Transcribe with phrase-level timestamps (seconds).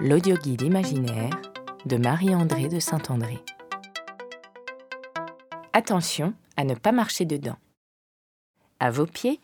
[0.00, 1.40] L'audioguide imaginaire
[1.86, 3.38] de Marie-André de Saint-André.
[5.72, 7.56] Attention à ne pas marcher dedans.
[8.80, 9.40] À vos pieds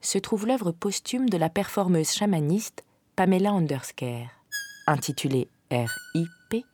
[0.00, 2.84] se trouve l'œuvre posthume de la performeuse chamaniste
[3.14, 4.26] Pamela Andersker,
[4.88, 6.66] intitulée RIP,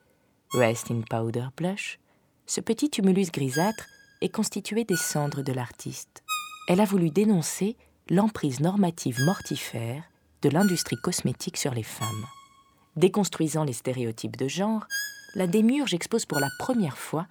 [0.52, 1.98] Rest in Powder Blush.
[2.46, 3.86] Ce petit tumulus grisâtre
[4.22, 6.22] est constitué des cendres de l'artiste.
[6.66, 7.76] Elle a voulu dénoncer
[8.08, 10.02] l'emprise normative mortifère
[10.40, 12.26] de l'industrie cosmétique sur les femmes.
[12.96, 14.87] Déconstruisant les stéréotypes de genre,
[15.34, 17.27] la démiurge expose pour la première fois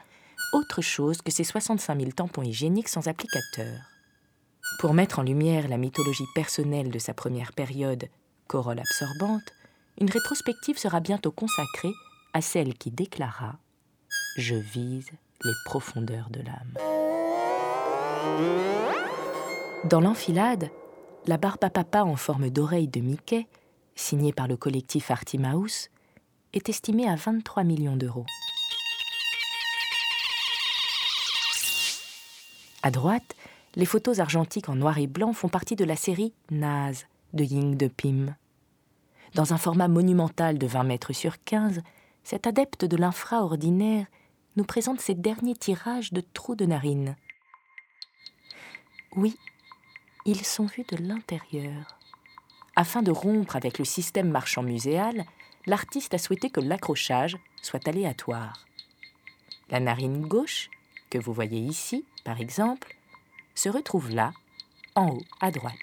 [0.54, 3.80] autre chose que ses 65 000 tampons hygiéniques sans applicateur.
[4.80, 8.08] Pour mettre en lumière la mythologie personnelle de sa première période,
[8.48, 9.54] corolle absorbante,
[10.00, 11.94] une rétrospective sera bientôt consacrée
[12.34, 13.58] à celle qui déclara
[14.38, 15.10] Je vise
[15.44, 16.78] les profondeurs de l'âme.
[19.86, 20.70] Dans l'enfilade,
[21.26, 23.48] la barbe à papa en forme d'oreille de Mickey
[23.98, 25.90] signé par le collectif Artimaus,
[26.54, 28.26] est estimé à 23 millions d'euros.
[32.84, 33.36] À droite,
[33.75, 37.75] les photos argentiques en noir et blanc font partie de la série Naz de Ying
[37.75, 38.36] de Pim.
[39.36, 41.81] Dans un format monumental de 20 mètres sur 15,
[42.23, 44.06] cet adepte de l'infraordinaire
[44.56, 47.16] nous présente ses derniers tirages de trous de narines.
[49.16, 49.36] Oui,
[50.25, 51.97] ils sont vus de l'intérieur.
[52.80, 55.25] Afin de rompre avec le système marchand muséal,
[55.66, 58.67] l'artiste a souhaité que l'accrochage soit aléatoire.
[59.72, 60.69] La narine gauche,
[61.09, 62.95] que vous voyez ici, par exemple,
[63.56, 64.31] se retrouve là,
[64.94, 65.73] en haut à droite.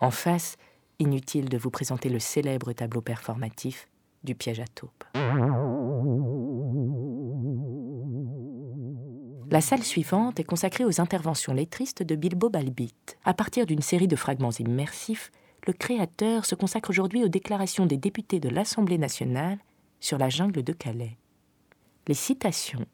[0.00, 0.56] En face,
[0.98, 3.86] inutile de vous présenter le célèbre tableau performatif
[4.24, 5.04] du piège à taupe.
[9.50, 12.94] La salle suivante est consacrée aux interventions lettristes de Bilbo Balbit.
[13.24, 15.30] À partir d'une série de fragments immersifs,
[15.66, 19.58] le créateur se consacre aujourd'hui aux déclarations des députés de l'Assemblée nationale
[20.00, 21.16] sur la jungle de Calais.
[22.08, 22.86] Les citations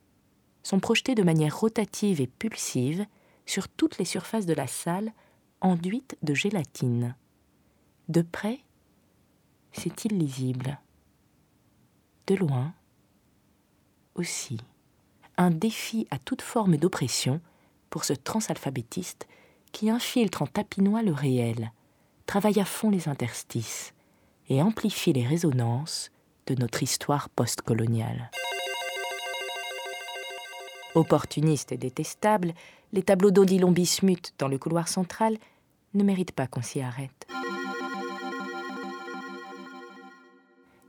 [0.63, 3.07] sont projetées de manière rotative et pulsive
[3.46, 5.13] sur toutes les surfaces de la salle
[5.63, 7.17] enduites de gélatine.
[8.08, 8.61] De près,
[9.73, 10.79] c'est illisible.
[12.27, 12.74] De loin,
[14.14, 14.58] aussi
[15.37, 17.41] un défi à toute forme d'oppression
[17.91, 19.27] pour ce transalphabétiste
[19.73, 21.73] qui infiltre en tapinois le réel,
[22.27, 23.95] travaille à fond les interstices
[24.48, 26.11] et amplifie les résonances
[26.47, 28.31] de notre histoire postcoloniale.
[30.95, 32.53] Opportunistes et détestables,
[32.93, 35.39] les tableaux d'Odilon Bismuth dans le couloir central
[35.95, 37.27] ne méritent pas qu'on s'y arrête.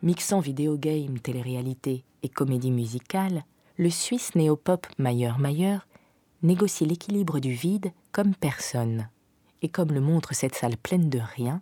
[0.01, 3.45] Mixant vidéogame, télé-réalité et comédie musicale,
[3.77, 5.77] le Suisse néopop Mayer Mayer
[6.43, 9.09] négocie l'équilibre du vide comme personne,
[9.61, 11.61] et comme le montre cette salle pleine de rien,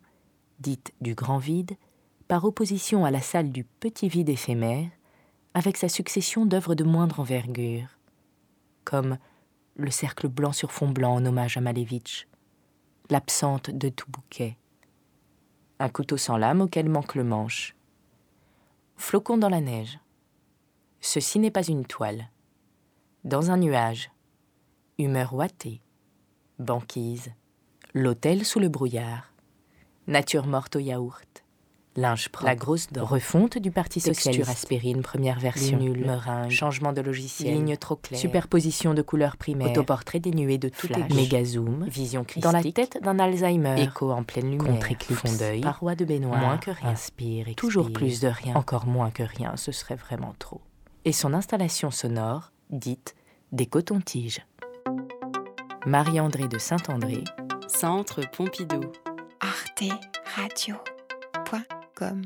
[0.59, 1.77] dite du grand vide,
[2.27, 4.89] par opposition à la salle du petit vide éphémère,
[5.53, 7.87] avec sa succession d'œuvres de moindre envergure,
[8.83, 9.17] comme
[9.75, 12.27] le cercle blanc sur fond blanc en hommage à Malevitch,
[13.09, 14.57] l'absente de tout bouquet,
[15.79, 17.75] un couteau sans lame auquel manque le manche,
[18.97, 19.99] flocon dans la neige,
[21.13, 22.29] Ceci n'est pas une toile.
[23.25, 24.11] Dans un nuage.
[24.97, 25.81] Humeur ouatée.
[26.57, 27.33] Banquise.
[27.93, 29.33] L'hôtel sous le brouillard.
[30.07, 31.43] Nature morte au yaourt.
[31.97, 32.45] Linge propre.
[32.45, 33.03] La grosse dent.
[33.03, 34.49] Refonte du Parti socialiste.
[34.49, 35.79] aspirine, première version.
[35.79, 36.05] Nul.
[36.05, 36.49] Meringue.
[36.49, 37.55] Changement de logiciel.
[37.55, 38.17] Ligne trop claire.
[38.17, 39.71] Superposition de couleurs primaires.
[39.71, 41.83] Autoportrait dénué de tout Méga zoom.
[41.89, 42.43] Vision christique.
[42.43, 43.81] Dans la tête d'un Alzheimer.
[43.81, 44.79] Écho en pleine lumière.
[44.79, 45.59] Contre Fond d'œil.
[45.59, 46.39] Paroi de baignoire.
[46.39, 46.91] Moins que rien.
[46.91, 47.55] Inspire, expire.
[47.57, 48.55] Toujours plus de rien.
[48.55, 49.57] Encore moins que rien.
[49.57, 50.61] Ce serait vraiment trop
[51.05, 53.15] et son installation sonore, dite
[53.51, 54.45] des cotons-tiges.
[55.85, 57.23] Marie-André de Saint-André,
[57.67, 58.81] Centre Pompidou.
[59.39, 62.21] arteradio.com